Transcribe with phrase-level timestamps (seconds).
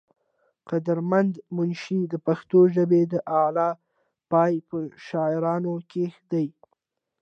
[0.69, 3.69] قدر مند منشي د پښتو ژبې د اعلى
[4.31, 6.45] پائي پۀ شاعرانو کښې دے۔